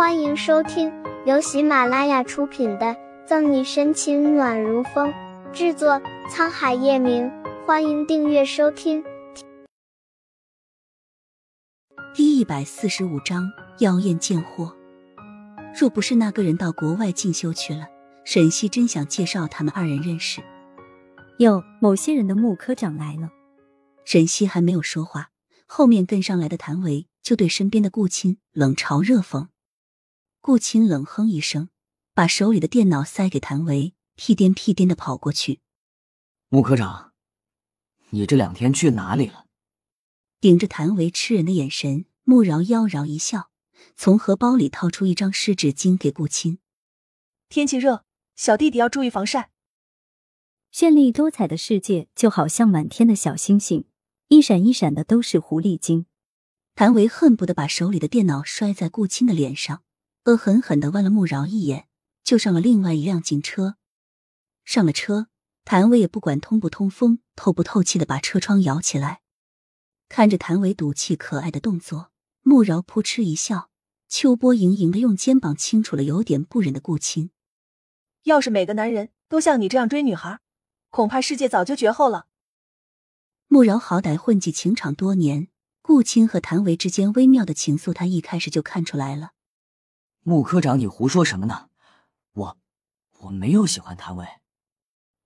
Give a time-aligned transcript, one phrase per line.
[0.00, 0.90] 欢迎收听
[1.26, 2.86] 由喜马拉雅出品的
[3.26, 5.12] 《赠你深情暖如风》，
[5.52, 7.30] 制作沧海夜明。
[7.66, 9.04] 欢迎订阅收听。
[12.14, 13.46] 第一百四十五章：
[13.80, 14.74] 妖艳贱货。
[15.78, 17.86] 若不是那个人到国外进修去了，
[18.24, 20.40] 沈西真想介绍他们二人认识。
[21.40, 23.28] 哟，某些人的穆科长来了。
[24.06, 25.28] 沈西还没有说话，
[25.66, 29.48] 后面跟上来的谭维就对身边的顾青冷嘲热讽。
[30.42, 31.68] 顾青冷哼一声，
[32.14, 35.60] 把手里的电脑塞给谭维，屁颠屁颠的跑过去。
[36.48, 37.12] 穆科长，
[38.08, 39.44] 你这两天去哪里了？
[40.40, 43.50] 顶着谭维吃人的眼神，穆饶妖娆一笑，
[43.96, 46.58] 从荷包里掏出一张湿纸巾给顾青。
[47.50, 49.50] 天气热，小弟弟要注意防晒。
[50.72, 53.84] 绚丽多彩的世界就好像满天的小星星，
[54.28, 56.06] 一闪一闪的都是狐狸精。
[56.74, 59.82] 谭维恨不得把手里的电脑摔在顾青的脸上。
[60.24, 61.88] 恶狠狠的剜了穆饶一眼，
[62.22, 63.76] 就上了另外一辆警车。
[64.64, 65.28] 上了车，
[65.64, 69.22] 谭维也不管通不通风、透不透气的把车窗摇起来。
[70.08, 72.10] 看着谭维赌气可爱的动作，
[72.42, 73.70] 穆饶扑哧一笑，
[74.08, 77.30] 秋波盈盈的用肩膀轻触了有点不忍的顾青。
[78.24, 80.40] 要是每个男人都像你这样追女孩，
[80.90, 82.26] 恐怕世界早就绝后了。
[83.48, 85.48] 穆饶好歹混迹情场多年，
[85.80, 89.30] 顾青和谭维之间微妙的情愫，他一开始就看出来了。
[90.22, 91.70] 穆科长，你胡说什么呢？
[92.32, 92.58] 我
[93.20, 94.26] 我没有喜欢谭维。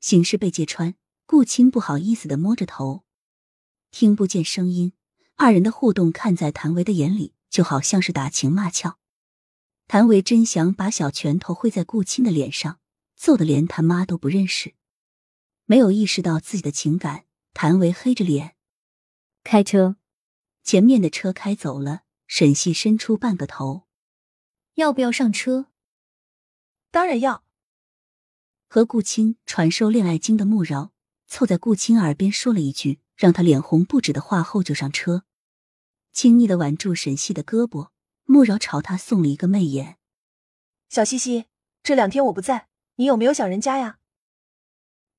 [0.00, 0.94] 形势被揭穿，
[1.26, 3.02] 顾青不好意思的摸着头，
[3.90, 4.92] 听不见声音。
[5.34, 8.98] 二人的互动看在谭维的眼里，就好像是打情骂俏。
[9.88, 12.78] 谭维真想把小拳头挥在顾青的脸上，
[13.16, 14.74] 揍得连他妈都不认识。
[15.64, 18.54] 没有意识到自己的情感，谭维黑着脸
[19.42, 19.96] 开车。
[20.62, 23.85] 前面的车开走了，沈西伸出半个头。
[24.76, 25.68] 要不要上车？
[26.90, 27.42] 当然要。
[28.68, 30.92] 和顾青传授恋爱经的穆饶
[31.26, 35.24] 凑在顾青耳边说了一句让他脸红不止的话后，就上车，
[36.12, 37.88] 轻昵的挽住沈西的胳膊。
[38.24, 39.96] 穆饶朝他送了一个媚眼
[40.90, 41.46] ：“小西西，
[41.82, 43.98] 这两天我不在，你有没有想人家呀？”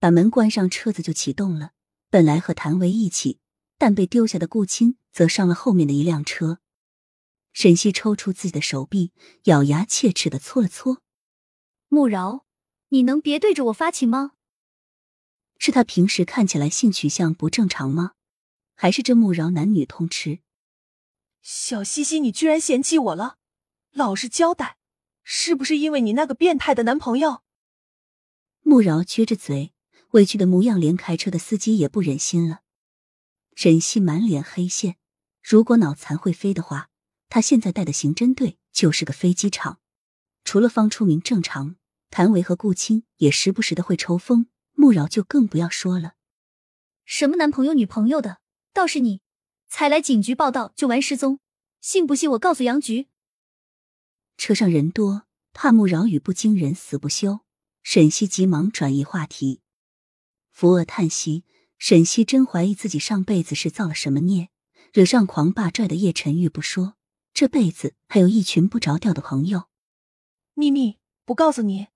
[0.00, 1.74] 把门关上，车子就启动了。
[2.10, 3.38] 本来和谭维一起，
[3.78, 6.58] 但被丢下的顾青则上了后面的一辆车。
[7.54, 9.12] 沈西抽出自己的手臂，
[9.44, 11.00] 咬牙切齿的搓了搓。
[11.88, 12.44] 穆饶，
[12.88, 14.32] 你能别对着我发情吗？
[15.58, 18.14] 是他平时看起来性取向不正常吗？
[18.74, 20.40] 还是这穆饶男女通吃？
[21.42, 23.38] 小西西，你居然嫌弃我了？
[23.92, 24.76] 老实交代，
[25.22, 27.42] 是不是因为你那个变态的男朋友？
[28.62, 29.72] 穆饶撅着嘴，
[30.10, 32.62] 委屈的模样，连开车的司机也不忍心了。
[33.54, 34.96] 沈西满脸黑线，
[35.40, 36.90] 如果脑残会飞的话。
[37.28, 39.80] 他现在带的刑侦队就是个飞机场，
[40.44, 41.76] 除了方初明正常，
[42.10, 46.14] 谭维和顾青也时不时的会抽风，穆饶就更不要说了。
[47.04, 48.38] 什么男朋友女朋友的，
[48.72, 49.20] 倒是你，
[49.68, 51.40] 才来警局报道就玩失踪，
[51.80, 53.08] 信不信我告诉杨局？
[54.36, 57.40] 车上人多，怕穆饶语不惊人死不休，
[57.82, 59.60] 沈西急忙转移话题。
[60.50, 61.44] 扶额叹息，
[61.78, 64.48] 沈西真怀疑自己上辈子是造了什么孽，
[64.92, 66.94] 惹上狂霸拽的叶晨玉不说。
[67.34, 69.64] 这辈子还有一群不着调的朋友，
[70.54, 71.88] 秘密不告诉你。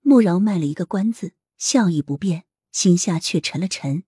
[0.00, 4.02] 穆饶卖了一个关子，笑意不变，心下却沉了沉。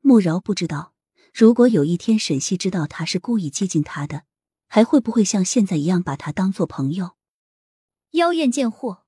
[0.00, 0.94] 穆饶不知道，
[1.32, 4.24] 如果有一天沈西知道他是故意接近他的，
[4.66, 7.12] 还会不会像现在一样把他当做朋友？
[8.10, 9.04] 妖艳贱货！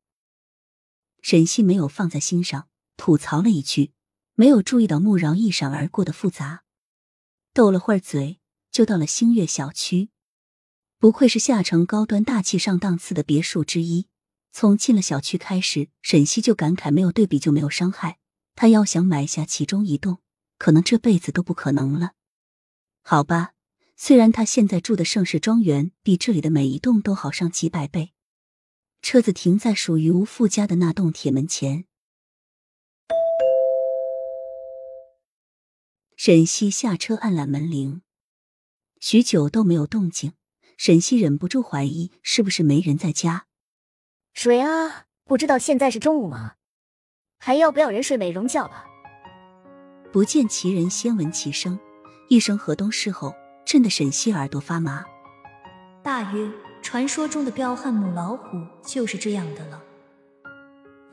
[1.21, 3.93] 沈西没有放在心上，吐槽了一句，
[4.35, 6.63] 没有注意到穆饶一闪而过的复杂，
[7.53, 8.39] 斗了会儿嘴，
[8.71, 10.11] 就到了星月小区。
[11.03, 14.07] 不愧是下城高端大气上档次的别墅之一。
[14.53, 18.21] 从进了小区开始，沈西就感慨：没有对比就没有伤害。
[18.55, 20.19] 他要想买下其中一栋，
[20.59, 22.13] 可能这辈子都不可能了。
[23.03, 23.55] 好吧，
[23.97, 28.13] 虽然他现在住的盛世庄园比这里的每一栋都好上几百倍。
[29.01, 31.85] 车子停在属于吴富家的那栋铁门前，
[36.15, 38.03] 沈西下车按了门铃，
[39.01, 40.35] 许久都没有动静。
[40.77, 43.47] 沈西忍不住怀疑，是不是没人在家？
[44.35, 45.05] 谁啊？
[45.25, 46.55] 不知道现在是中午吗？
[47.39, 48.85] 还要不要人睡美容觉了？
[50.13, 51.79] 不见其人，先闻其声。
[52.29, 53.35] 一声河东狮吼，
[53.65, 55.05] 震得沈西耳朵发麻。
[56.03, 56.51] 大约
[56.83, 59.83] 传说中的彪悍母老虎就是这样的了。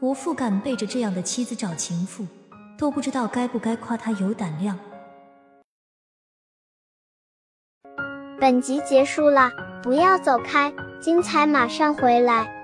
[0.02, 2.26] 吴父敢背着这样的妻子找情妇，
[2.78, 4.80] 都不知道该不该夸他有胆量。
[8.40, 9.52] 本集结束了，
[9.84, 12.59] 不要走开，精彩马上回来。